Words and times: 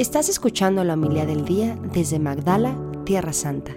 Estás 0.00 0.30
escuchando 0.30 0.82
la 0.82 0.94
humildad 0.94 1.26
del 1.26 1.44
día 1.44 1.76
desde 1.92 2.18
Magdala, 2.18 2.74
Tierra 3.04 3.34
Santa. 3.34 3.72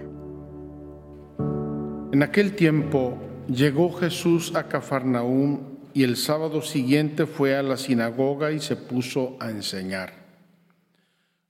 En 2.12 2.22
aquel 2.22 2.56
tiempo 2.56 3.18
llegó 3.46 3.92
Jesús 3.92 4.54
a 4.54 4.66
Cafarnaúm 4.66 5.76
y 5.92 6.02
el 6.02 6.16
sábado 6.16 6.62
siguiente 6.62 7.26
fue 7.26 7.54
a 7.54 7.62
la 7.62 7.76
sinagoga 7.76 8.52
y 8.52 8.60
se 8.60 8.74
puso 8.74 9.36
a 9.38 9.50
enseñar. 9.50 10.14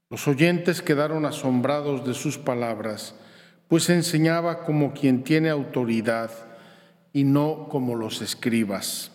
Los 0.09 0.27
oyentes 0.27 0.81
quedaron 0.81 1.25
asombrados 1.25 2.05
de 2.05 2.13
sus 2.13 2.37
palabras, 2.37 3.15
pues 3.69 3.89
enseñaba 3.89 4.65
como 4.65 4.91
quien 4.91 5.23
tiene 5.23 5.49
autoridad 5.49 6.31
y 7.13 7.23
no 7.23 7.69
como 7.69 7.95
los 7.95 8.21
escribas. 8.21 9.14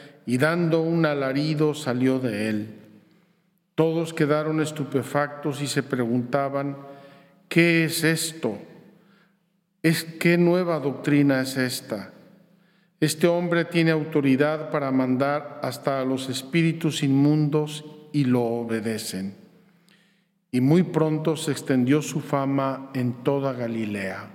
y 0.25 0.37
dando 0.37 0.81
un 0.81 1.05
alarido 1.05 1.73
salió 1.73 2.19
de 2.19 2.49
él. 2.49 2.67
Todos 3.75 4.13
quedaron 4.13 4.61
estupefactos 4.61 5.61
y 5.61 5.67
se 5.67 5.83
preguntaban, 5.83 6.77
¿qué 7.47 7.85
es 7.85 8.03
esto? 8.03 8.57
¿Es 9.81 10.03
qué 10.03 10.37
nueva 10.37 10.79
doctrina 10.79 11.41
es 11.41 11.57
esta? 11.57 12.13
Este 12.99 13.25
hombre 13.25 13.65
tiene 13.65 13.89
autoridad 13.89 14.69
para 14.69 14.91
mandar 14.91 15.59
hasta 15.63 15.99
a 15.99 16.05
los 16.05 16.29
espíritus 16.29 17.01
inmundos 17.01 17.83
y 18.13 18.25
lo 18.25 18.43
obedecen. 18.43 19.35
Y 20.51 20.61
muy 20.61 20.83
pronto 20.83 21.35
se 21.35 21.51
extendió 21.51 22.03
su 22.03 22.19
fama 22.19 22.91
en 22.93 23.23
toda 23.23 23.53
Galilea. 23.53 24.29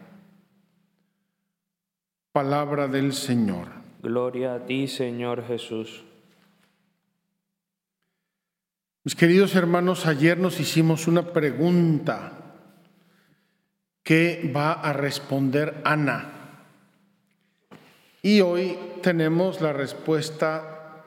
Palabra 2.33 2.89
del 2.89 3.13
Señor. 3.13 3.76
Gloria 4.07 4.55
a 4.55 4.61
ti, 4.67 4.87
Señor 4.87 5.45
Jesús. 5.49 6.05
Mis 9.03 9.17
queridos 9.17 9.57
hermanos, 9.57 10.07
ayer 10.07 10.39
nos 10.39 10.61
hicimos 10.61 11.09
una 11.09 11.33
pregunta 11.33 12.31
que 14.05 14.49
va 14.55 14.75
a 14.75 14.93
responder 14.93 15.81
Ana. 15.85 16.63
Y 18.23 18.43
hoy 18.43 18.79
tenemos 19.03 19.61
la 19.61 19.73
respuesta, 19.73 21.03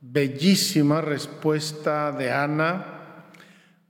bellísima 0.00 1.00
respuesta 1.00 2.12
de 2.12 2.30
Ana, 2.30 3.24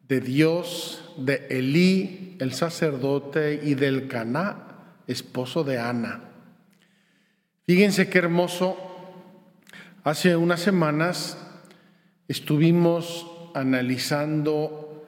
de 0.08 0.20
Dios, 0.22 1.12
de 1.18 1.48
Elí, 1.50 2.38
el 2.40 2.54
sacerdote, 2.54 3.60
y 3.62 3.74
del 3.74 4.08
Caná, 4.08 4.68
esposo 5.06 5.64
de 5.64 5.78
Ana. 5.78 6.33
Fíjense 7.66 8.10
qué 8.10 8.18
hermoso. 8.18 8.76
Hace 10.02 10.36
unas 10.36 10.60
semanas 10.60 11.38
estuvimos 12.28 13.26
analizando 13.54 15.06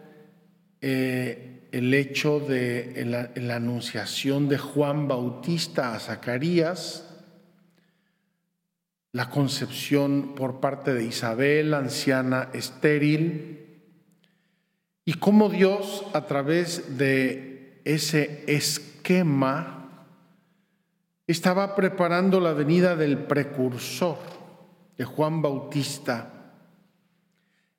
eh, 0.80 1.68
el 1.70 1.92
hecho 1.92 2.40
de 2.40 3.04
la, 3.36 3.56
anunciación 3.56 4.48
de 4.48 4.56
Juan 4.56 5.06
Bautista 5.06 5.94
a 5.94 6.00
Zacarías, 6.00 7.06
la 9.12 9.28
concepción 9.28 10.34
por 10.34 10.58
parte 10.58 10.94
de 10.94 11.04
Isabel, 11.04 11.74
anciana 11.74 12.48
estéril, 12.54 13.82
y 15.04 15.12
cómo 15.12 15.50
Dios 15.50 16.06
a 16.14 16.24
través 16.24 16.96
de 16.96 17.82
ese 17.84 18.44
esquema 18.46 19.85
estaba 21.26 21.74
preparando 21.74 22.40
la 22.40 22.52
venida 22.52 22.94
del 22.94 23.18
precursor 23.18 24.18
de 24.96 25.04
Juan 25.04 25.42
Bautista. 25.42 26.32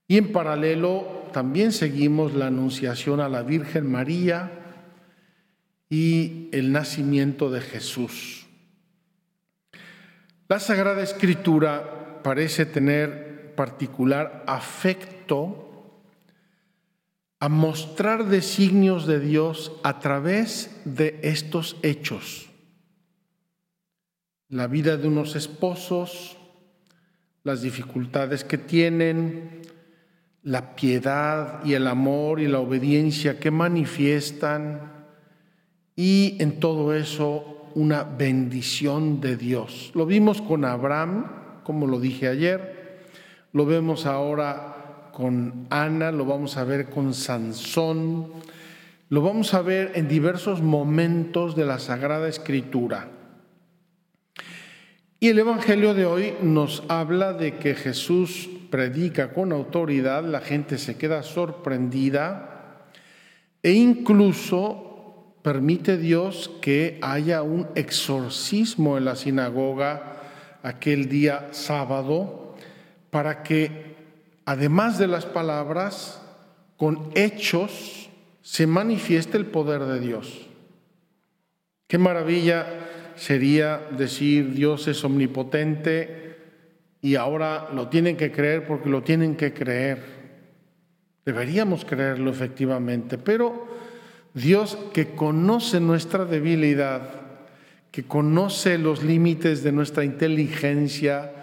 Y 0.08 0.18
en 0.18 0.32
paralelo 0.32 1.26
también 1.32 1.72
seguimos 1.72 2.34
la 2.34 2.48
anunciación 2.48 3.20
a 3.20 3.30
la 3.30 3.44
Virgen 3.44 3.90
María 3.90 4.52
y 5.90 6.50
el 6.52 6.72
nacimiento 6.72 7.50
de 7.50 7.62
Jesús. 7.62 8.48
La 10.50 10.60
Sagrada 10.60 11.04
Escritura 11.04 12.22
parece 12.24 12.66
tener 12.66 13.54
particular 13.56 14.44
afecto 14.48 15.64
a 17.40 17.50
mostrar 17.50 18.26
designios 18.26 19.08
de 19.08 19.20
Dios 19.20 19.72
a 19.84 20.00
través 20.00 20.82
de 20.86 21.20
estos 21.22 21.78
hechos 21.84 22.47
la 24.50 24.68
vida 24.68 24.96
de 24.96 25.08
unos 25.08 25.36
esposos, 25.36 26.38
las 27.44 27.62
dificultades 27.62 28.44
que 28.44 28.58
tienen, 28.58 29.62
la 30.44 30.76
piedad 30.76 31.64
y 31.66 31.74
el 31.74 31.88
amor 31.88 32.40
y 32.40 32.48
la 32.48 32.60
obediencia 32.60 33.40
que 33.40 33.52
manifiestan 33.52 34.94
y 35.96 36.38
en 36.40 36.60
todo 36.60 36.94
eso 36.94 37.70
una 37.76 38.04
bendición 38.04 39.20
de 39.20 39.36
Dios. 39.36 39.92
Lo 39.94 40.06
vimos 40.06 40.42
con 40.42 40.64
Abraham, 40.64 41.26
como 41.64 41.86
lo 41.86 42.00
dije 42.00 42.30
ayer, 42.30 43.04
lo 43.52 43.66
vemos 43.66 44.06
ahora 44.06 45.10
con 45.12 45.68
Ana, 45.70 46.12
lo 46.12 46.26
vamos 46.26 46.56
a 46.56 46.64
ver 46.64 46.90
con 46.90 47.14
Sansón, 47.14 48.32
lo 49.10 49.22
vamos 49.22 49.54
a 49.54 49.62
ver 49.62 49.92
en 49.96 50.08
diversos 50.08 50.62
momentos 50.62 51.56
de 51.56 51.66
la 51.66 51.80
Sagrada 51.80 52.30
Escritura. 52.30 53.17
Y 55.20 55.30
el 55.30 55.40
Evangelio 55.40 55.96
de 55.96 56.06
hoy 56.06 56.36
nos 56.44 56.84
habla 56.90 57.34
de 57.34 57.58
que 57.58 57.74
Jesús 57.74 58.48
predica 58.70 59.34
con 59.34 59.52
autoridad, 59.52 60.24
la 60.24 60.42
gente 60.42 60.78
se 60.78 60.96
queda 60.96 61.24
sorprendida 61.24 62.86
e 63.64 63.72
incluso 63.72 65.34
permite 65.42 65.98
Dios 65.98 66.52
que 66.62 67.00
haya 67.02 67.42
un 67.42 67.68
exorcismo 67.74 68.96
en 69.00 69.06
la 69.06 69.16
sinagoga 69.16 70.22
aquel 70.62 71.10
día 71.10 71.48
sábado 71.50 72.56
para 73.10 73.42
que, 73.42 73.96
además 74.46 75.00
de 75.00 75.08
las 75.08 75.26
palabras, 75.26 76.22
con 76.76 77.10
hechos 77.16 78.12
se 78.44 78.68
manifieste 78.68 79.36
el 79.38 79.48
poder 79.48 79.82
de 79.86 80.00
Dios. 80.00 80.48
Qué 81.88 81.98
maravilla 81.98 82.68
sería 83.18 83.82
decir 83.98 84.54
Dios 84.54 84.88
es 84.88 85.04
omnipotente 85.04 86.38
y 87.02 87.16
ahora 87.16 87.70
lo 87.74 87.90
tienen 87.90 88.16
que 88.16 88.32
creer 88.32 88.66
porque 88.66 88.90
lo 88.90 89.04
tienen 89.04 89.36
que 89.36 89.54
creer. 89.54 90.18
Deberíamos 91.26 91.84
creerlo 91.84 92.32
efectivamente, 92.32 93.18
pero 93.18 93.68
Dios 94.34 94.78
que 94.94 95.10
conoce 95.10 95.80
nuestra 95.80 96.26
debilidad, 96.26 97.10
que 97.92 98.04
conoce 98.04 98.78
los 98.78 99.04
límites 99.04 99.64
de 99.64 99.72
nuestra 99.72 100.06
inteligencia 100.06 101.34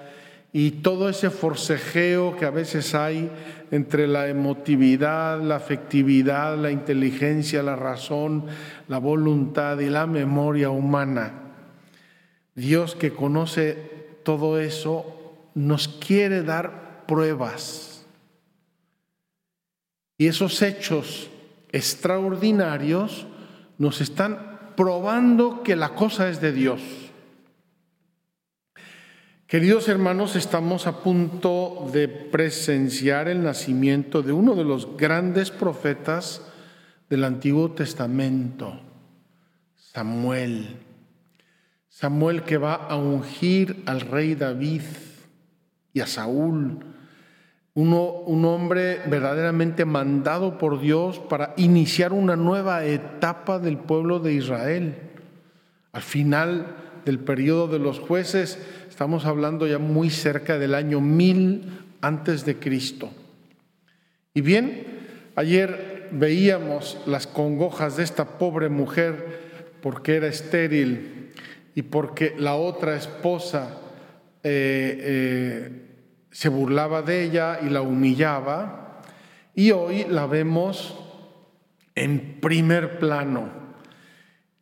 y 0.53 0.71
todo 0.71 1.09
ese 1.09 1.31
forcejeo 1.31 2.37
que 2.37 2.45
a 2.45 2.51
veces 2.51 2.95
hay 2.95 3.29
entre 3.73 4.07
la 4.07 4.29
emotividad, 4.29 5.43
la 5.43 5.57
afectividad, 5.57 6.57
la 6.57 6.71
inteligencia, 6.71 7.63
la 7.63 7.75
razón, 7.75 8.45
la 8.87 8.99
voluntad 8.99 9.81
y 9.81 9.91
la 9.91 10.07
memoria 10.07 10.71
humana 10.71 11.44
Dios 12.55 12.95
que 12.95 13.13
conoce 13.13 14.19
todo 14.23 14.59
eso 14.59 15.15
nos 15.55 15.89
quiere 15.89 16.43
dar 16.43 17.05
pruebas. 17.07 18.07
Y 20.17 20.27
esos 20.29 20.63
hechos 20.63 21.31
extraordinarios 21.73 23.27
nos 23.79 24.01
están 24.01 24.73
probando 24.77 25.63
que 25.63 25.77
la 25.77 25.95
cosa 25.95 26.29
es 26.29 26.41
de 26.41 26.53
Dios. 26.53 26.81
Queridos 29.47 29.89
hermanos, 29.89 30.37
estamos 30.37 30.87
a 30.87 31.03
punto 31.03 31.89
de 31.93 32.09
presenciar 32.09 33.29
el 33.29 33.43
nacimiento 33.43 34.23
de 34.23 34.33
uno 34.33 34.55
de 34.55 34.65
los 34.65 34.97
grandes 34.97 35.51
profetas 35.51 36.43
del 37.11 37.25
Antiguo 37.25 37.73
Testamento, 37.73 38.81
Samuel. 39.77 40.94
Samuel 41.95 42.43
que 42.43 42.59
va 42.59 42.75
a 42.75 42.97
ungir 42.97 43.85
al 43.87 44.01
rey 44.01 44.35
David 44.35 44.83
y 45.93 46.01
a 46.01 46.09
Saúl, 46.09 46.81
un 47.73 48.45
hombre 48.45 49.01
verdaderamente 49.07 49.85
mandado 49.85 50.59
por 50.59 50.81
Dios 50.81 51.21
para 51.21 51.55
iniciar 51.57 52.13
una 52.13 52.35
nueva 52.35 52.85
etapa 52.85 53.61
del 53.61 53.79
pueblo 53.79 54.19
de 54.19 54.33
Israel. 54.33 54.97
Al 55.93 56.03
final 56.03 56.75
del 57.05 57.21
periodo 57.21 57.69
de 57.69 57.79
los 57.79 58.01
jueces, 58.01 58.59
estamos 58.89 59.25
hablando 59.25 59.65
ya 59.69 59.79
muy 59.79 60.11
cerca 60.11 60.59
del 60.59 60.75
año 60.75 61.01
1000 61.01 61.79
antes 62.01 62.45
de 62.45 62.59
Cristo. 62.59 63.13
Y 64.35 64.41
bien, 64.41 64.85
ayer 65.37 66.09
veíamos 66.11 66.99
las 67.07 67.29
congojas 67.29 67.97
de 67.97 68.03
esta 68.03 68.37
pobre 68.37 68.69
mujer 68.69 69.79
porque 69.81 70.17
era 70.17 70.27
estéril 70.27 71.24
y 71.75 71.83
porque 71.83 72.35
la 72.39 72.55
otra 72.55 72.97
esposa 72.97 73.79
eh, 74.43 74.99
eh, 75.01 75.81
se 76.31 76.49
burlaba 76.49 77.03
de 77.03 77.25
ella 77.25 77.61
y 77.63 77.69
la 77.69 77.83
humillaba, 77.83 79.03
y 79.55 79.71
hoy 79.71 80.05
la 80.09 80.27
vemos 80.27 80.97
en 81.95 82.41
primer 82.41 82.99
plano. 82.99 83.49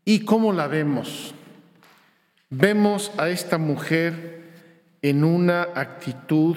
¿Y 0.04 0.20
cómo 0.20 0.52
la 0.52 0.66
vemos? 0.66 1.34
Vemos 2.50 3.12
a 3.16 3.28
esta 3.30 3.56
mujer 3.56 4.42
en 5.00 5.24
una 5.24 5.62
actitud 5.74 6.56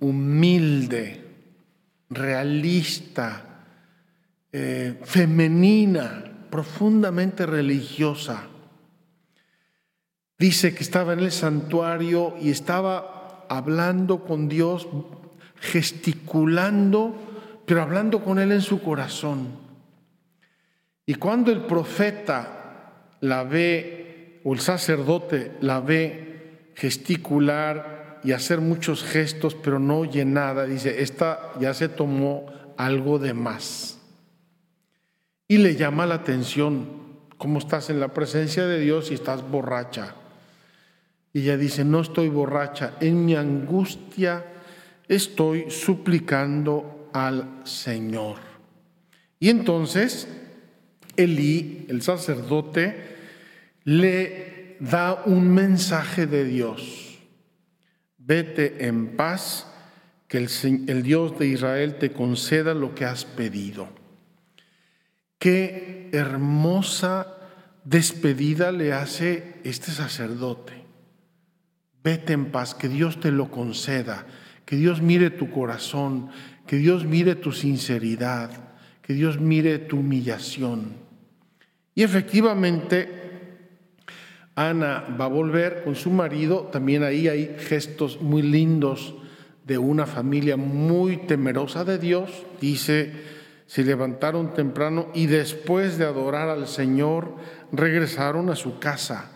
humilde, 0.00 1.24
realista, 2.08 3.64
eh, 4.52 4.98
femenina, 5.04 6.46
profundamente 6.50 7.44
religiosa. 7.44 8.48
Dice 10.38 10.74
que 10.74 10.82
estaba 10.82 11.14
en 11.14 11.20
el 11.20 11.32
santuario 11.32 12.34
y 12.40 12.50
estaba 12.50 13.46
hablando 13.48 14.24
con 14.24 14.48
Dios, 14.48 14.86
gesticulando, 15.60 17.14
pero 17.64 17.82
hablando 17.82 18.22
con 18.22 18.38
Él 18.38 18.52
en 18.52 18.60
su 18.60 18.82
corazón. 18.82 19.48
Y 21.06 21.14
cuando 21.14 21.52
el 21.52 21.62
profeta 21.62 22.92
la 23.20 23.44
ve, 23.44 24.40
o 24.44 24.52
el 24.52 24.60
sacerdote 24.60 25.52
la 25.60 25.80
ve 25.80 26.72
gesticular 26.74 28.20
y 28.22 28.32
hacer 28.32 28.60
muchos 28.60 29.04
gestos, 29.04 29.54
pero 29.54 29.78
no 29.78 30.00
oye 30.00 30.24
nada, 30.24 30.66
dice, 30.66 31.02
esta 31.02 31.52
ya 31.60 31.72
se 31.72 31.88
tomó 31.88 32.46
algo 32.76 33.18
de 33.18 33.32
más. 33.32 33.98
Y 35.48 35.58
le 35.58 35.76
llama 35.76 36.06
la 36.06 36.16
atención, 36.16 36.88
cómo 37.38 37.58
estás 37.58 37.88
en 37.88 38.00
la 38.00 38.08
presencia 38.08 38.66
de 38.66 38.80
Dios 38.80 39.10
y 39.10 39.14
estás 39.14 39.48
borracha. 39.48 40.14
Y 41.36 41.40
ella 41.40 41.58
dice, 41.58 41.84
no 41.84 42.00
estoy 42.00 42.30
borracha, 42.30 42.94
en 42.98 43.26
mi 43.26 43.34
angustia 43.34 44.42
estoy 45.06 45.70
suplicando 45.70 47.10
al 47.12 47.60
Señor. 47.64 48.38
Y 49.38 49.50
entonces 49.50 50.28
Elí, 51.14 51.84
el 51.90 52.00
sacerdote, 52.00 53.18
le 53.84 54.78
da 54.80 55.24
un 55.26 55.52
mensaje 55.52 56.26
de 56.26 56.46
Dios. 56.46 57.18
Vete 58.16 58.86
en 58.86 59.14
paz, 59.14 59.70
que 60.28 60.38
el, 60.38 60.48
el 60.88 61.02
Dios 61.02 61.38
de 61.38 61.48
Israel 61.48 61.98
te 61.98 62.12
conceda 62.12 62.72
lo 62.72 62.94
que 62.94 63.04
has 63.04 63.26
pedido. 63.26 63.90
Qué 65.38 66.08
hermosa 66.14 67.26
despedida 67.84 68.72
le 68.72 68.94
hace 68.94 69.56
este 69.64 69.90
sacerdote. 69.90 70.85
Vete 72.06 72.34
en 72.34 72.52
paz, 72.52 72.76
que 72.76 72.88
Dios 72.88 73.18
te 73.18 73.32
lo 73.32 73.50
conceda, 73.50 74.26
que 74.64 74.76
Dios 74.76 75.02
mire 75.02 75.30
tu 75.30 75.50
corazón, 75.50 76.28
que 76.64 76.76
Dios 76.76 77.04
mire 77.04 77.34
tu 77.34 77.50
sinceridad, 77.50 78.52
que 79.02 79.12
Dios 79.12 79.40
mire 79.40 79.80
tu 79.80 79.98
humillación. 79.98 80.92
Y 81.96 82.04
efectivamente, 82.04 83.08
Ana 84.54 85.16
va 85.20 85.24
a 85.24 85.28
volver 85.28 85.82
con 85.82 85.96
su 85.96 86.10
marido, 86.10 86.68
también 86.70 87.02
ahí 87.02 87.26
hay 87.26 87.56
gestos 87.58 88.22
muy 88.22 88.42
lindos 88.42 89.16
de 89.64 89.76
una 89.76 90.06
familia 90.06 90.56
muy 90.56 91.16
temerosa 91.16 91.84
de 91.84 91.98
Dios, 91.98 92.46
dice, 92.60 93.14
se 93.66 93.82
levantaron 93.82 94.54
temprano 94.54 95.08
y 95.12 95.26
después 95.26 95.98
de 95.98 96.04
adorar 96.04 96.50
al 96.50 96.68
Señor 96.68 97.34
regresaron 97.72 98.48
a 98.48 98.54
su 98.54 98.78
casa. 98.78 99.35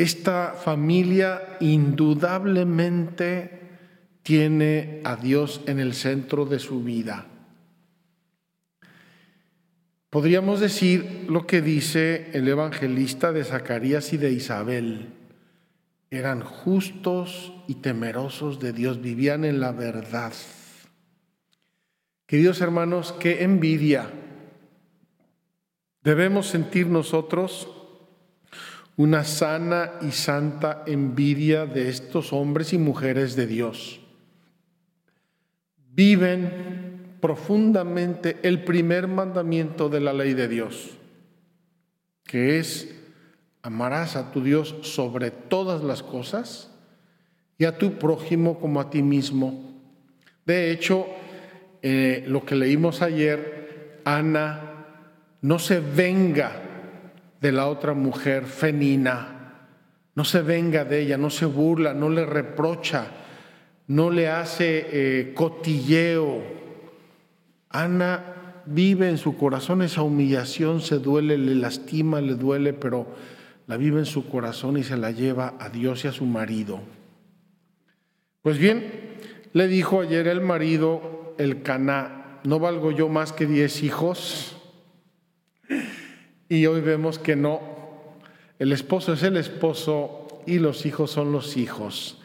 Esta 0.00 0.54
familia 0.54 1.58
indudablemente 1.60 3.60
tiene 4.22 5.02
a 5.04 5.16
Dios 5.16 5.60
en 5.66 5.78
el 5.78 5.92
centro 5.92 6.46
de 6.46 6.58
su 6.58 6.82
vida. 6.82 7.26
Podríamos 10.08 10.60
decir 10.60 11.26
lo 11.28 11.46
que 11.46 11.60
dice 11.60 12.30
el 12.32 12.48
evangelista 12.48 13.30
de 13.30 13.44
Zacarías 13.44 14.14
y 14.14 14.16
de 14.16 14.32
Isabel. 14.32 15.08
Eran 16.10 16.40
justos 16.40 17.52
y 17.68 17.74
temerosos 17.74 18.58
de 18.58 18.72
Dios, 18.72 19.02
vivían 19.02 19.44
en 19.44 19.60
la 19.60 19.72
verdad. 19.72 20.32
Queridos 22.24 22.62
hermanos, 22.62 23.12
qué 23.20 23.44
envidia 23.44 24.10
debemos 26.02 26.46
sentir 26.46 26.86
nosotros 26.86 27.68
una 29.00 29.24
sana 29.24 29.92
y 30.02 30.10
santa 30.10 30.82
envidia 30.86 31.64
de 31.64 31.88
estos 31.88 32.34
hombres 32.34 32.74
y 32.74 32.78
mujeres 32.78 33.34
de 33.34 33.46
Dios. 33.46 33.98
Viven 35.94 37.16
profundamente 37.18 38.36
el 38.42 38.62
primer 38.62 39.08
mandamiento 39.08 39.88
de 39.88 40.00
la 40.00 40.12
ley 40.12 40.34
de 40.34 40.48
Dios, 40.48 40.98
que 42.24 42.58
es 42.58 42.94
amarás 43.62 44.16
a 44.16 44.32
tu 44.32 44.42
Dios 44.42 44.76
sobre 44.82 45.30
todas 45.30 45.82
las 45.82 46.02
cosas 46.02 46.70
y 47.56 47.64
a 47.64 47.78
tu 47.78 47.94
prójimo 47.94 48.60
como 48.60 48.82
a 48.82 48.90
ti 48.90 49.00
mismo. 49.00 49.80
De 50.44 50.70
hecho, 50.70 51.06
eh, 51.80 52.22
lo 52.26 52.44
que 52.44 52.54
leímos 52.54 53.00
ayer, 53.00 54.02
Ana 54.04 54.60
no 55.40 55.58
se 55.58 55.80
venga 55.80 56.66
de 57.40 57.52
la 57.52 57.66
otra 57.68 57.94
mujer, 57.94 58.44
Fenina. 58.44 59.36
No 60.14 60.24
se 60.24 60.42
venga 60.42 60.84
de 60.84 61.00
ella, 61.00 61.16
no 61.16 61.30
se 61.30 61.46
burla, 61.46 61.94
no 61.94 62.10
le 62.10 62.26
reprocha, 62.26 63.06
no 63.86 64.10
le 64.10 64.28
hace 64.28 64.86
eh, 64.92 65.32
cotilleo. 65.34 66.42
Ana 67.70 68.62
vive 68.66 69.08
en 69.08 69.18
su 69.18 69.36
corazón 69.36 69.82
esa 69.82 70.02
humillación, 70.02 70.80
se 70.80 70.98
duele, 70.98 71.38
le 71.38 71.54
lastima, 71.54 72.20
le 72.20 72.34
duele, 72.34 72.72
pero 72.72 73.06
la 73.66 73.76
vive 73.76 74.00
en 74.00 74.06
su 74.06 74.28
corazón 74.28 74.76
y 74.76 74.82
se 74.82 74.96
la 74.96 75.10
lleva 75.10 75.54
a 75.58 75.68
Dios 75.70 76.04
y 76.04 76.08
a 76.08 76.12
su 76.12 76.26
marido. 76.26 76.80
Pues 78.42 78.58
bien, 78.58 79.18
le 79.52 79.68
dijo 79.68 80.00
ayer 80.00 80.26
el 80.26 80.40
marido, 80.40 81.34
el 81.38 81.62
Caná, 81.62 82.40
¿no 82.44 82.58
valgo 82.58 82.90
yo 82.90 83.08
más 83.08 83.32
que 83.32 83.46
diez 83.46 83.82
hijos? 83.82 84.59
Y 86.50 86.66
hoy 86.66 86.80
vemos 86.80 87.20
que 87.20 87.36
no. 87.36 87.60
El 88.58 88.72
esposo 88.72 89.12
es 89.12 89.22
el 89.22 89.36
esposo 89.36 90.42
y 90.46 90.58
los 90.58 90.84
hijos 90.84 91.12
son 91.12 91.30
los 91.30 91.56
hijos. 91.56 92.20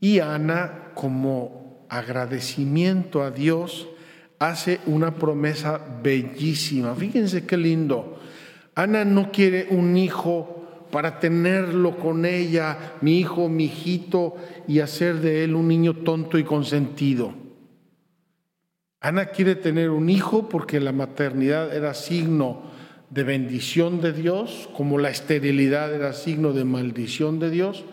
Y 0.00 0.18
Ana, 0.18 0.90
como 0.94 1.86
agradecimiento 1.88 3.22
a 3.22 3.30
Dios, 3.30 3.86
hace 4.40 4.80
una 4.86 5.14
promesa 5.14 5.80
bellísima. 6.02 6.96
Fíjense 6.96 7.46
qué 7.46 7.56
lindo. 7.56 8.18
Ana 8.74 9.04
no 9.04 9.30
quiere 9.30 9.68
un 9.70 9.96
hijo 9.96 10.88
para 10.90 11.20
tenerlo 11.20 11.96
con 11.96 12.26
ella, 12.26 12.96
mi 13.00 13.20
hijo, 13.20 13.48
mi 13.48 13.66
hijito, 13.66 14.34
y 14.66 14.80
hacer 14.80 15.20
de 15.20 15.44
él 15.44 15.54
un 15.54 15.68
niño 15.68 15.94
tonto 15.98 16.38
y 16.38 16.42
consentido. 16.42 17.34
Ana 19.00 19.26
quiere 19.26 19.54
tener 19.54 19.90
un 19.90 20.10
hijo 20.10 20.48
porque 20.48 20.80
la 20.80 20.90
maternidad 20.90 21.72
era 21.72 21.94
signo 21.94 22.79
de 23.10 23.24
bendición 23.24 24.00
de 24.00 24.12
Dios, 24.12 24.68
como 24.74 24.98
la 24.98 25.10
esterilidad 25.10 25.92
era 25.92 26.12
signo 26.12 26.52
de 26.52 26.64
maldición 26.64 27.40
de 27.40 27.50
Dios, 27.50 27.84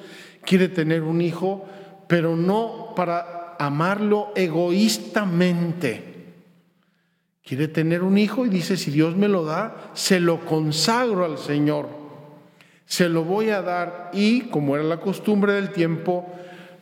quiere 0.45 0.69
tener 0.69 1.01
un 1.01 1.21
hijo, 1.21 1.65
pero 2.07 2.35
no 2.35 2.93
para 2.95 3.55
amarlo 3.59 4.31
egoístamente. 4.35 6.15
Quiere 7.43 7.67
tener 7.67 8.03
un 8.03 8.17
hijo 8.17 8.45
y 8.45 8.49
dice, 8.49 8.77
si 8.77 8.91
Dios 8.91 9.15
me 9.15 9.27
lo 9.27 9.43
da, 9.43 9.91
se 9.93 10.19
lo 10.19 10.45
consagro 10.45 11.25
al 11.25 11.37
Señor, 11.37 11.87
se 12.85 13.09
lo 13.09 13.23
voy 13.23 13.49
a 13.49 13.61
dar 13.61 14.11
y, 14.13 14.41
como 14.41 14.75
era 14.75 14.85
la 14.85 14.99
costumbre 14.99 15.53
del 15.53 15.71
tiempo, 15.71 16.31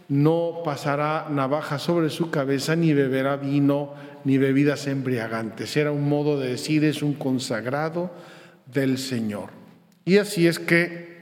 no 0.07 0.61
pasará 0.63 1.27
navaja 1.29 1.79
sobre 1.79 2.09
su 2.09 2.29
cabeza 2.29 2.75
ni 2.75 2.93
beberá 2.93 3.37
vino 3.37 3.93
ni 4.23 4.37
bebidas 4.37 4.87
embriagantes. 4.87 5.75
Era 5.77 5.91
un 5.91 6.07
modo 6.07 6.39
de 6.39 6.49
decir, 6.49 6.83
es 6.83 7.01
un 7.01 7.13
consagrado 7.13 8.11
del 8.71 8.97
Señor. 8.97 9.49
Y 10.03 10.17
así 10.17 10.47
es 10.47 10.59
que 10.59 11.15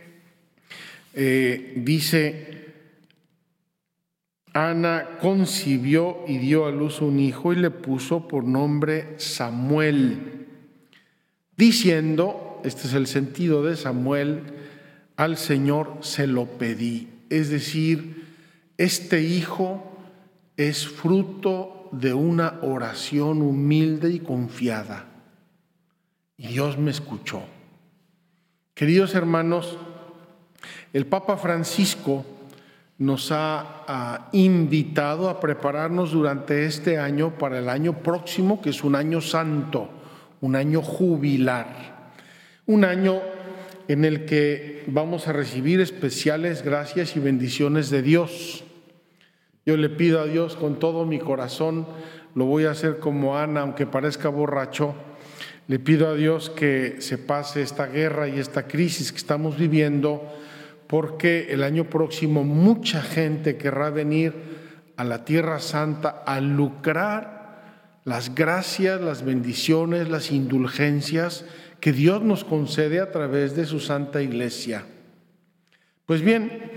eh, 1.14 1.74
dice 1.78 2.54
Ana 4.54 5.18
concibió 5.20 6.24
y 6.28 6.38
dio 6.38 6.66
a 6.66 6.72
luz 6.72 7.02
un 7.02 7.20
hijo 7.20 7.54
y 7.54 7.56
le 7.56 7.72
puso 7.72 8.28
por 8.28 8.44
nombre 8.44 9.16
Samuel, 9.18 10.48
diciendo, 11.58 12.62
este 12.64 12.88
es 12.88 12.94
el 12.94 13.08
sentido 13.08 13.64
de 13.64 13.76
Samuel, 13.76 14.44
al 15.16 15.38
Señor 15.38 15.98
se 16.02 16.28
lo 16.28 16.46
pedí. 16.46 17.10
Es 17.30 17.50
decir, 17.50 18.23
este 18.84 19.22
hijo 19.22 19.82
es 20.58 20.88
fruto 20.88 21.90
de 21.94 22.14
una 22.14 22.60
oración 22.62 23.42
humilde 23.42 24.10
y 24.10 24.20
confiada. 24.20 25.06
Y 26.38 26.48
Dios 26.48 26.78
me 26.78 26.92
escuchó. 26.92 27.42
Queridos 28.74 29.16
hermanos, 29.16 29.78
el 30.92 31.06
Papa 31.06 31.38
Francisco 31.38 32.26
nos 32.98 33.32
ha, 33.32 34.30
invitado 34.32 35.30
a 35.30 35.40
prepararnos 35.40 36.12
durante 36.12 36.66
este 36.66 36.98
año 36.98 37.38
para 37.38 37.60
el 37.60 37.70
año 37.70 38.00
próximo, 38.00 38.62
que 38.62 38.72
es 38.72 38.84
un 38.84 38.96
año 38.96 39.22
santo, 39.22 39.90
un 40.42 40.56
año 40.56 40.82
jubilar, 40.82 42.12
un 42.66 42.86
año 42.86 43.22
en 43.88 44.06
el 44.06 44.26
que 44.26 44.84
vamos 44.88 45.28
a 45.28 45.34
recibir 45.34 45.82
especiales 45.82 46.64
gracias 46.64 47.16
y 47.16 47.20
bendiciones 47.20 47.90
de 47.90 48.02
Dios. 48.02 48.64
Yo 49.66 49.78
le 49.78 49.90
pido 49.90 50.20
a 50.20 50.26
Dios 50.26 50.56
con 50.56 50.80
todo 50.80 51.06
mi 51.06 51.20
corazón, 51.20 51.88
lo 52.36 52.46
voy 52.46 52.66
a 52.66 52.72
hacer 52.72 53.00
como 53.00 53.38
Ana, 53.38 53.62
aunque 53.62 53.86
parezca 53.86 54.30
borracho, 54.30 54.96
le 55.68 55.80
pido 55.80 56.10
a 56.10 56.16
Dios 56.16 56.50
que 56.50 56.98
se 57.00 57.18
pase 57.18 57.62
esta 57.62 57.88
guerra 57.88 58.28
y 58.28 58.40
esta 58.40 58.68
crisis 58.68 59.12
que 59.12 59.18
estamos 59.18 59.58
viviendo 59.58 60.22
porque 60.88 61.48
el 61.50 61.64
año 61.64 61.90
próximo 61.90 62.44
mucha 62.44 63.02
gente 63.02 63.58
querrá 63.58 63.90
venir 63.90 64.34
a 64.98 65.04
la 65.04 65.24
Tierra 65.26 65.60
Santa 65.60 66.24
a 66.26 66.42
lucrar 66.42 67.44
las 68.04 68.36
gracias, 68.36 69.00
las 69.00 69.24
bendiciones, 69.24 70.10
las 70.10 70.32
indulgencias 70.32 71.46
que 71.80 71.94
Dios 71.94 72.22
nos 72.22 72.44
concede 72.44 73.00
a 73.00 73.12
través 73.12 73.56
de 73.56 73.66
su 73.66 73.80
Santa 73.80 74.22
Iglesia. 74.22 74.84
Pues 76.06 76.22
bien, 76.22 76.72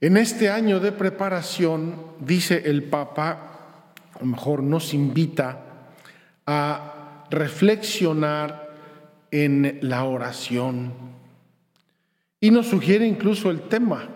en 0.00 0.16
este 0.16 0.48
año 0.48 0.78
de 0.80 0.92
preparación, 0.92 1.96
dice 2.20 2.62
el 2.66 2.84
Papa, 2.84 3.94
o 4.20 4.24
mejor 4.24 4.62
nos 4.62 4.94
invita 4.94 5.60
a 6.46 7.26
reflexionar 7.30 8.68
en 9.30 9.78
la 9.82 10.04
oración 10.04 10.92
y 12.40 12.50
nos 12.50 12.68
sugiere 12.68 13.06
incluso 13.06 13.50
el 13.50 13.62
tema, 13.62 14.08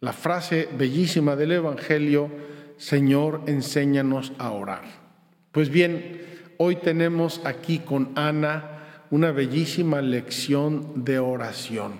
la 0.00 0.12
frase 0.12 0.68
bellísima 0.76 1.34
del 1.34 1.52
Evangelio, 1.52 2.30
Señor, 2.76 3.42
enséñanos 3.46 4.32
a 4.38 4.50
orar. 4.50 4.84
Pues 5.50 5.70
bien, 5.70 6.22
hoy 6.58 6.76
tenemos 6.76 7.40
aquí 7.44 7.80
con 7.80 8.12
Ana 8.14 9.04
una 9.10 9.32
bellísima 9.32 10.00
lección 10.00 11.04
de 11.04 11.18
oración. 11.18 11.94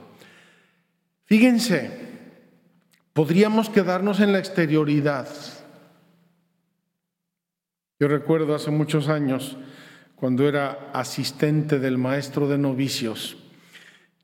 Fíjense, 1.25 2.06
podríamos 3.17 3.71
quedarnos 3.71 4.21
en 4.21 4.33
la 4.33 4.39
exterioridad. 4.39 5.27
Yo 7.99 8.09
recuerdo 8.09 8.55
hace 8.55 8.71
muchos 8.71 9.09
años, 9.09 9.57
cuando 10.17 10.47
era 10.47 10.91
asistente 10.93 11.79
del 11.79 11.97
maestro 11.97 12.47
de 12.47 12.59
novicios, 12.59 13.39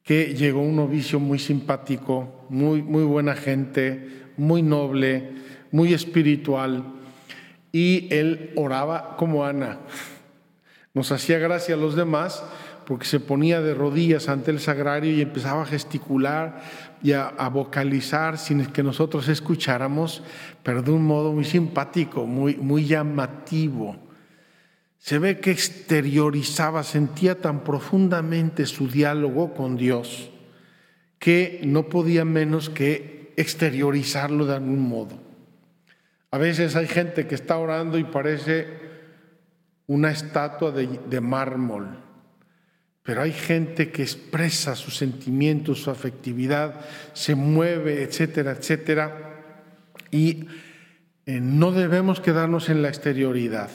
que 0.03 0.35
llegó 0.35 0.61
un 0.61 0.77
novicio 0.77 1.19
muy 1.21 1.39
simpático, 1.39 2.45
muy, 2.51 2.83
muy 2.83 3.05
buena 3.05 3.35
gente, 3.35 4.27
muy 4.37 4.61
noble, 4.61 5.37
muy 5.71 5.95
espiritual, 5.95 6.85
y 7.73 8.15
él 8.15 8.53
oraba 8.57 9.17
como 9.17 9.47
Ana. 9.47 9.79
Nos 10.93 11.13
hacía 11.13 11.39
gracia 11.39 11.77
a 11.77 11.79
los 11.79 11.97
demás 11.97 12.45
porque 12.87 13.07
se 13.07 13.21
ponía 13.21 13.61
de 13.61 13.75
rodillas 13.75 14.29
ante 14.29 14.51
el 14.51 14.61
sagrario 14.61 15.13
y 15.13 15.21
empezaba 15.21 15.63
a 15.63 15.67
gesticular 15.67 16.63
y 17.03 17.13
a, 17.13 17.31
vocalizar 17.49 18.39
sin 18.39 18.67
que 18.67 18.83
nosotros 18.83 19.29
escucháramos, 19.29 20.23
pero 20.63 20.83
de 20.83 20.91
un 20.91 21.05
modo 21.05 21.33
muy 21.33 21.45
simpático, 21.45 22.27
muy, 22.27 22.57
muy 22.57 22.87
llamativo. 22.87 23.97
Se 24.99 25.19
ve 25.19 25.41
que 25.41 25.51
exteriorizaba, 25.51 26.85
sentía 26.85 27.41
tan 27.41 27.65
profundamente 27.65 28.67
su 28.67 28.89
diálogo 28.89 29.55
con 29.55 29.77
Dios 29.77 30.31
que 31.19 31.61
no 31.65 31.89
podía 31.89 32.25
menos 32.25 32.69
que 32.69 33.33
exteriorizarlo 33.37 34.47
de 34.47 34.55
algún 34.55 34.81
modo. 34.81 35.21
A 36.33 36.39
veces 36.39 36.77
hay 36.77 36.87
gente 36.87 37.27
que 37.27 37.35
está 37.35 37.59
orando 37.59 37.99
y 37.99 38.05
parece 38.05 38.67
una 39.87 40.11
estatua 40.11 40.71
de, 40.71 41.21
mármol, 41.21 41.99
pero 43.03 43.23
hay 43.23 43.33
gente 43.33 43.91
que 43.91 44.03
expresa 44.03 44.77
sus 44.77 44.97
sentimientos, 44.97 45.83
su 45.83 45.91
afectividad, 45.91 46.81
se 47.15 47.35
mueve, 47.35 48.03
etcétera, 48.03 48.53
etcétera, 48.53 49.43
y 50.11 50.47
eh, 51.27 51.41
no 51.41 51.73
debemos 51.73 52.21
quedarnos 52.21 52.69
en 52.69 52.83
la 52.83 52.89
exterioridad. 52.89 53.71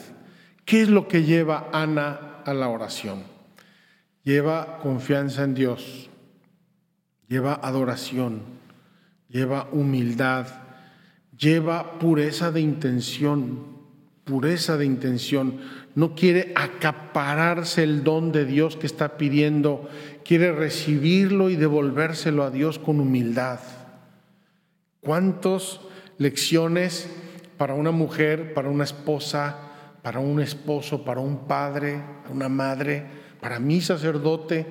¿Qué 0.64 0.82
es 0.82 0.88
lo 0.88 1.08
que 1.08 1.24
lleva 1.24 1.68
Ana 1.72 2.42
a 2.44 2.54
la 2.54 2.68
oración? 2.68 3.22
Lleva 4.22 4.78
confianza 4.78 5.44
en 5.44 5.54
Dios, 5.54 6.10
lleva 7.28 7.54
adoración, 7.62 8.42
lleva 9.28 9.68
humildad, 9.72 10.46
lleva 11.38 11.98
pureza 11.98 12.50
de 12.50 12.60
intención, 12.60 13.77
pureza 14.28 14.76
de 14.76 14.84
intención. 14.84 15.60
No 15.94 16.14
quiere 16.14 16.52
acapararse 16.54 17.82
el 17.82 18.04
don 18.04 18.30
de 18.30 18.44
Dios 18.44 18.76
que 18.76 18.86
está 18.86 19.16
pidiendo, 19.16 19.88
quiere 20.24 20.52
recibirlo 20.52 21.48
y 21.48 21.56
devolvérselo 21.56 22.44
a 22.44 22.50
Dios 22.50 22.78
con 22.78 23.00
humildad. 23.00 23.60
¿Cuántas 25.00 25.80
lecciones 26.18 27.08
para 27.56 27.74
una 27.74 27.90
mujer, 27.90 28.52
para 28.52 28.68
una 28.68 28.84
esposa, 28.84 29.56
para 30.02 30.20
un 30.20 30.40
esposo, 30.40 31.04
para 31.04 31.20
un 31.20 31.46
padre, 31.46 32.00
una 32.30 32.48
madre, 32.48 33.06
para 33.40 33.58
mi 33.58 33.80
sacerdote. 33.80 34.66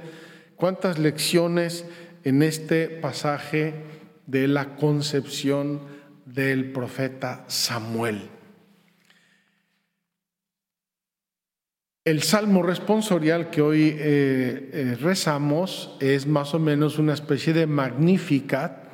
¿Cuántas 0.56 0.98
lecciones 0.98 1.86
en 2.24 2.44
este 2.44 2.88
pasaje 2.88 3.84
de 4.26 4.48
la 4.48 4.76
concepción 4.76 5.82
del 6.26 6.72
profeta 6.72 7.46
Samuel? 7.48 8.37
El 12.08 12.24
salmo 12.24 12.64
responsorial 12.64 13.50
que 13.50 13.62
hoy 13.62 13.90
eh, 13.90 14.70
eh, 14.72 14.98
rezamos 15.02 15.98
es 16.00 16.26
más 16.26 16.54
o 16.54 16.60
menos 16.60 17.00
una 17.00 17.14
especie 17.14 17.52
de 17.52 17.68
magnificat 17.68 18.88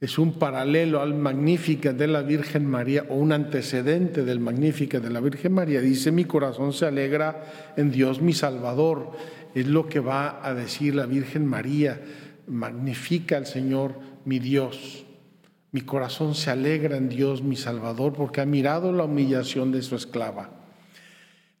es 0.00 0.18
un 0.18 0.38
paralelo 0.38 1.00
al 1.00 1.14
Magnífica 1.14 1.92
de 1.92 2.06
la 2.06 2.22
Virgen 2.22 2.64
María 2.64 3.06
o 3.08 3.16
un 3.16 3.32
antecedente 3.32 4.24
del 4.24 4.38
Magnífica 4.38 5.00
de 5.00 5.10
la 5.10 5.18
Virgen 5.18 5.52
María. 5.52 5.80
Dice, 5.80 6.12
mi 6.12 6.24
corazón 6.24 6.72
se 6.72 6.86
alegra 6.86 7.72
en 7.76 7.90
Dios 7.90 8.22
mi 8.22 8.34
Salvador. 8.34 9.10
Es 9.56 9.66
lo 9.66 9.88
que 9.88 9.98
va 9.98 10.46
a 10.46 10.54
decir 10.54 10.94
la 10.94 11.06
Virgen 11.06 11.44
María. 11.44 12.00
Magnifica 12.46 13.36
al 13.36 13.46
Señor 13.46 13.98
mi 14.24 14.38
Dios. 14.38 15.06
Mi 15.72 15.80
corazón 15.80 16.36
se 16.36 16.52
alegra 16.52 16.96
en 16.96 17.08
Dios 17.08 17.42
mi 17.42 17.56
Salvador 17.56 18.12
porque 18.12 18.40
ha 18.40 18.46
mirado 18.46 18.92
la 18.92 19.06
humillación 19.06 19.72
de 19.72 19.82
su 19.82 19.96
esclava. 19.96 20.61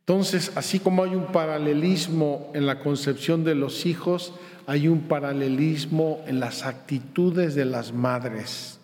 Entonces, 0.02 0.52
así 0.56 0.80
como 0.80 1.04
hay 1.04 1.14
un 1.14 1.30
paralelismo 1.30 2.50
en 2.54 2.66
la 2.66 2.80
concepción 2.80 3.44
de 3.44 3.54
los 3.54 3.86
hijos, 3.86 4.34
hay 4.66 4.88
un 4.88 5.02
paralelismo 5.02 6.24
en 6.26 6.40
las 6.40 6.64
actitudes 6.64 7.54
de 7.54 7.64
las 7.64 7.92
madres. 7.92 8.80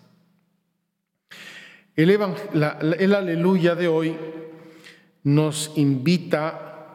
El, 1.96 2.10
el, 2.10 2.22
aleluya 3.14 3.74
de 3.74 3.88
hoy 3.88 4.16
nos 5.24 5.72
invita 5.74 6.86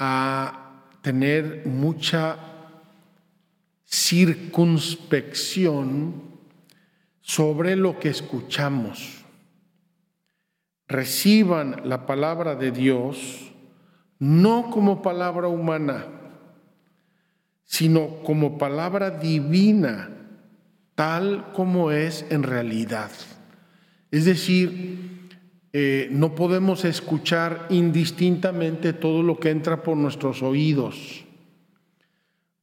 a 0.00 0.82
tener 1.00 1.62
mucha 1.66 2.38
circunspección 3.86 6.24
sobre 7.20 7.76
lo 7.76 8.00
que 8.00 8.08
escuchamos. 8.08 9.21
Reciban 10.88 11.82
la 11.84 12.06
palabra 12.06 12.54
de 12.54 12.70
Dios 12.70 13.52
no 14.18 14.70
como 14.70 15.02
palabra 15.02 15.48
humana, 15.48 16.06
sino 17.64 18.22
como 18.22 18.58
palabra 18.58 19.10
divina, 19.10 20.10
tal 20.94 21.52
como 21.52 21.90
es 21.90 22.24
en 22.30 22.42
realidad. 22.42 23.10
Es 24.12 24.26
decir, 24.26 25.30
eh, 25.72 26.08
no 26.12 26.34
podemos 26.34 26.84
escuchar 26.84 27.66
indistintamente 27.70 28.92
todo 28.92 29.22
lo 29.22 29.40
que 29.40 29.50
entra 29.50 29.82
por 29.82 29.96
nuestros 29.96 30.42
oídos. 30.42 31.24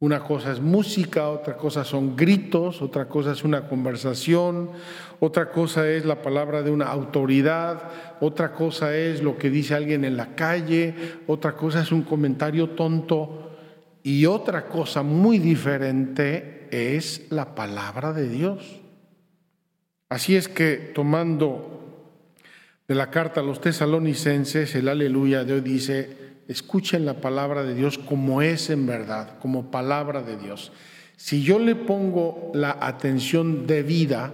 Una 0.01 0.21
cosa 0.21 0.53
es 0.53 0.61
música, 0.61 1.27
otra 1.27 1.57
cosa 1.57 1.83
son 1.83 2.15
gritos, 2.15 2.81
otra 2.81 3.09
cosa 3.09 3.33
es 3.33 3.43
una 3.43 3.67
conversación, 3.67 4.71
otra 5.19 5.51
cosa 5.51 5.89
es 5.89 6.05
la 6.05 6.21
palabra 6.21 6.63
de 6.63 6.71
una 6.71 6.85
autoridad, 6.85 7.83
otra 8.21 8.53
cosa 8.53 8.95
es 8.95 9.21
lo 9.21 9.37
que 9.37 9.49
dice 9.49 9.75
alguien 9.75 10.05
en 10.05 10.15
la 10.15 10.35
calle, 10.35 10.95
otra 11.27 11.57
cosa 11.57 11.81
es 11.81 11.91
un 11.91 12.03
comentario 12.03 12.69
tonto 12.69 13.57
y 14.01 14.25
otra 14.25 14.67
cosa 14.67 15.03
muy 15.03 15.37
diferente 15.37 16.69
es 16.71 17.29
la 17.29 17.53
palabra 17.53 18.13
de 18.13 18.29
Dios. 18.29 18.79
Así 20.07 20.37
es 20.37 20.47
que 20.47 20.75
tomando 20.95 22.05
de 22.87 22.95
la 22.95 23.11
carta 23.11 23.41
a 23.41 23.43
los 23.43 23.59
tesalonicenses, 23.59 24.73
el 24.75 24.87
aleluya 24.87 25.43
de 25.43 25.55
hoy 25.55 25.61
dice, 25.61 26.28
escuchen 26.49 27.05
la 27.05 27.21
palabra 27.21 27.63
de 27.63 27.75
Dios 27.75 27.97
como 27.99 28.41
es 28.41 28.71
en 28.71 28.87
verdad, 28.87 29.37
como 29.39 29.69
palabra 29.69 30.23
de 30.23 30.35
Dios. 30.35 30.71
Si 31.15 31.43
yo 31.43 31.59
le 31.59 31.75
pongo 31.75 32.51
la 32.55 32.75
atención 32.81 33.67
debida, 33.67 34.33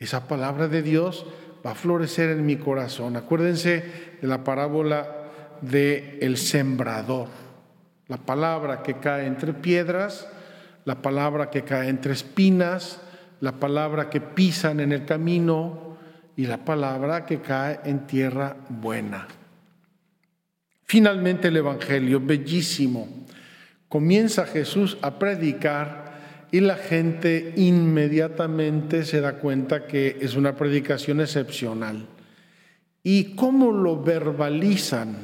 esa 0.00 0.26
palabra 0.26 0.66
de 0.66 0.82
Dios 0.82 1.24
va 1.64 1.70
a 1.70 1.74
florecer 1.76 2.30
en 2.30 2.44
mi 2.44 2.56
corazón. 2.56 3.16
Acuérdense 3.16 3.84
de 4.20 4.26
la 4.26 4.42
parábola 4.42 5.08
de 5.60 6.18
el 6.20 6.36
sembrador. 6.36 7.28
La 8.08 8.16
palabra 8.16 8.82
que 8.82 8.94
cae 8.94 9.26
entre 9.26 9.54
piedras, 9.54 10.26
la 10.84 11.02
palabra 11.02 11.50
que 11.50 11.62
cae 11.62 11.88
entre 11.88 12.14
espinas, 12.14 13.00
la 13.40 13.52
palabra 13.52 14.10
que 14.10 14.20
pisan 14.20 14.80
en 14.80 14.90
el 14.90 15.04
camino 15.04 15.96
y 16.36 16.46
la 16.46 16.64
palabra 16.64 17.24
que 17.26 17.40
cae 17.40 17.78
en 17.84 18.08
tierra 18.08 18.56
buena. 18.68 19.28
Finalmente 20.92 21.48
el 21.48 21.56
Evangelio, 21.56 22.20
bellísimo. 22.20 23.08
Comienza 23.88 24.44
Jesús 24.44 24.98
a 25.00 25.18
predicar 25.18 26.48
y 26.50 26.60
la 26.60 26.76
gente 26.76 27.54
inmediatamente 27.56 29.06
se 29.06 29.22
da 29.22 29.38
cuenta 29.38 29.86
que 29.86 30.18
es 30.20 30.36
una 30.36 30.54
predicación 30.54 31.22
excepcional. 31.22 32.06
¿Y 33.02 33.34
cómo 33.34 33.72
lo 33.72 34.02
verbalizan? 34.02 35.16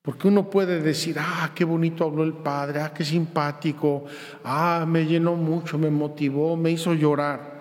Porque 0.00 0.28
uno 0.28 0.48
puede 0.48 0.80
decir, 0.80 1.16
ah, 1.18 1.50
qué 1.52 1.64
bonito 1.64 2.04
habló 2.04 2.22
el 2.22 2.34
Padre, 2.34 2.82
ah, 2.82 2.94
qué 2.94 3.04
simpático, 3.04 4.04
ah, 4.44 4.86
me 4.86 5.06
llenó 5.06 5.34
mucho, 5.34 5.76
me 5.76 5.90
motivó, 5.90 6.56
me 6.56 6.70
hizo 6.70 6.94
llorar. 6.94 7.59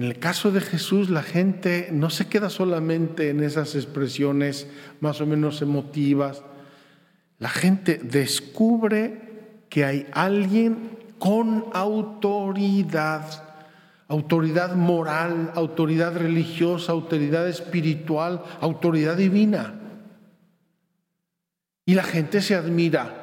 En 0.00 0.06
el 0.06 0.18
caso 0.18 0.50
de 0.50 0.62
Jesús, 0.62 1.10
la 1.10 1.22
gente 1.22 1.90
no 1.92 2.08
se 2.08 2.26
queda 2.26 2.48
solamente 2.48 3.28
en 3.28 3.42
esas 3.42 3.74
expresiones 3.74 4.66
más 4.98 5.20
o 5.20 5.26
menos 5.26 5.60
emotivas. 5.60 6.42
La 7.38 7.50
gente 7.50 8.00
descubre 8.02 9.20
que 9.68 9.84
hay 9.84 10.06
alguien 10.12 10.96
con 11.18 11.66
autoridad, 11.74 13.44
autoridad 14.08 14.74
moral, 14.74 15.52
autoridad 15.54 16.16
religiosa, 16.16 16.92
autoridad 16.92 17.46
espiritual, 17.46 18.42
autoridad 18.62 19.18
divina. 19.18 19.80
Y 21.84 21.92
la 21.92 22.04
gente 22.04 22.40
se 22.40 22.54
admira. 22.54 23.16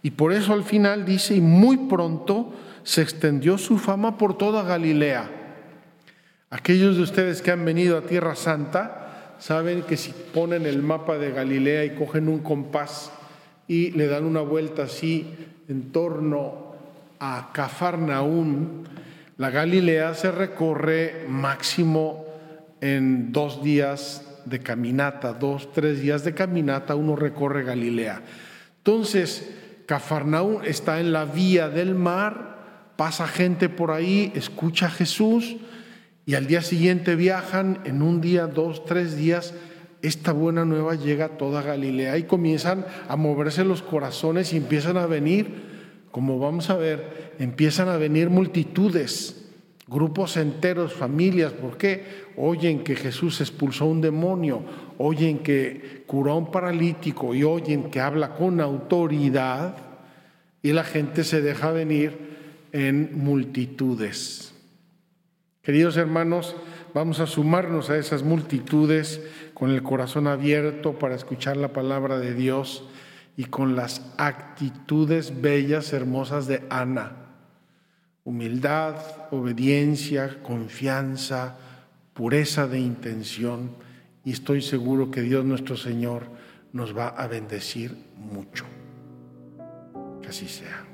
Y 0.00 0.12
por 0.12 0.32
eso 0.32 0.52
al 0.52 0.62
final 0.62 1.04
dice, 1.04 1.34
y 1.34 1.40
muy 1.40 1.76
pronto 1.76 2.52
se 2.84 3.02
extendió 3.02 3.58
su 3.58 3.78
fama 3.78 4.16
por 4.16 4.38
toda 4.38 4.62
Galilea. 4.62 5.40
Aquellos 6.54 6.96
de 6.96 7.02
ustedes 7.02 7.42
que 7.42 7.50
han 7.50 7.64
venido 7.64 7.98
a 7.98 8.02
Tierra 8.02 8.36
Santa 8.36 9.34
saben 9.40 9.82
que 9.82 9.96
si 9.96 10.12
ponen 10.12 10.66
el 10.66 10.84
mapa 10.84 11.18
de 11.18 11.32
Galilea 11.32 11.84
y 11.84 11.96
cogen 11.96 12.28
un 12.28 12.44
compás 12.44 13.10
y 13.66 13.90
le 13.90 14.06
dan 14.06 14.24
una 14.24 14.40
vuelta 14.40 14.84
así 14.84 15.34
en 15.68 15.90
torno 15.90 16.76
a 17.18 17.50
Cafarnaún, 17.52 18.84
la 19.36 19.50
Galilea 19.50 20.14
se 20.14 20.30
recorre 20.30 21.24
máximo 21.28 22.24
en 22.80 23.32
dos 23.32 23.60
días 23.60 24.24
de 24.44 24.60
caminata, 24.60 25.32
dos, 25.32 25.72
tres 25.72 26.02
días 26.02 26.22
de 26.22 26.34
caminata, 26.34 26.94
uno 26.94 27.16
recorre 27.16 27.64
Galilea. 27.64 28.22
Entonces, 28.76 29.56
Cafarnaún 29.86 30.64
está 30.64 31.00
en 31.00 31.12
la 31.12 31.24
vía 31.24 31.68
del 31.68 31.96
mar, 31.96 32.92
pasa 32.94 33.26
gente 33.26 33.68
por 33.68 33.90
ahí, 33.90 34.30
escucha 34.36 34.86
a 34.86 34.90
Jesús, 34.90 35.56
y 36.26 36.34
al 36.34 36.46
día 36.46 36.62
siguiente 36.62 37.16
viajan, 37.16 37.80
en 37.84 38.00
un 38.02 38.20
día, 38.20 38.46
dos, 38.46 38.84
tres 38.84 39.16
días, 39.16 39.54
esta 40.00 40.32
buena 40.32 40.64
nueva 40.64 40.94
llega 40.94 41.26
a 41.26 41.36
toda 41.38 41.62
Galilea 41.62 42.18
y 42.18 42.24
comienzan 42.24 42.86
a 43.08 43.16
moverse 43.16 43.64
los 43.64 43.82
corazones 43.82 44.52
y 44.52 44.56
empiezan 44.56 44.96
a 44.96 45.06
venir, 45.06 45.46
como 46.10 46.38
vamos 46.38 46.70
a 46.70 46.76
ver, 46.76 47.34
empiezan 47.38 47.88
a 47.88 47.96
venir 47.96 48.30
multitudes, 48.30 49.50
grupos 49.86 50.36
enteros, 50.36 50.94
familias, 50.94 51.52
¿por 51.52 51.76
qué? 51.76 52.04
Oyen 52.36 52.84
que 52.84 52.96
Jesús 52.96 53.40
expulsó 53.40 53.86
un 53.86 54.00
demonio, 54.00 54.62
oyen 54.98 55.38
que 55.38 56.04
curó 56.06 56.32
a 56.32 56.36
un 56.36 56.50
paralítico 56.50 57.34
y 57.34 57.44
oyen 57.44 57.90
que 57.90 58.00
habla 58.00 58.34
con 58.34 58.60
autoridad 58.60 59.76
y 60.62 60.72
la 60.72 60.84
gente 60.84 61.24
se 61.24 61.42
deja 61.42 61.70
venir 61.70 62.18
en 62.72 63.10
multitudes. 63.18 64.53
Queridos 65.64 65.96
hermanos, 65.96 66.54
vamos 66.92 67.20
a 67.20 67.26
sumarnos 67.26 67.88
a 67.88 67.96
esas 67.96 68.22
multitudes 68.22 69.22
con 69.54 69.70
el 69.70 69.82
corazón 69.82 70.26
abierto 70.26 70.98
para 70.98 71.14
escuchar 71.14 71.56
la 71.56 71.72
palabra 71.72 72.18
de 72.18 72.34
Dios 72.34 72.84
y 73.34 73.46
con 73.46 73.74
las 73.74 74.12
actitudes 74.18 75.40
bellas, 75.40 75.94
hermosas 75.94 76.46
de 76.46 76.64
Ana. 76.68 77.12
Humildad, 78.24 78.96
obediencia, 79.30 80.42
confianza, 80.42 81.56
pureza 82.12 82.68
de 82.68 82.80
intención 82.80 83.70
y 84.22 84.32
estoy 84.32 84.60
seguro 84.60 85.10
que 85.10 85.22
Dios 85.22 85.46
nuestro 85.46 85.78
Señor 85.78 86.24
nos 86.74 86.94
va 86.94 87.08
a 87.08 87.26
bendecir 87.26 87.96
mucho. 88.18 88.66
Que 90.20 90.28
así 90.28 90.46
sea. 90.46 90.93